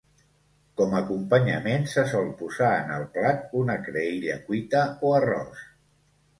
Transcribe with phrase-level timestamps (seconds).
[0.79, 5.65] Com acompanyament se sol posar en el plat una creïlla cuita o arròs.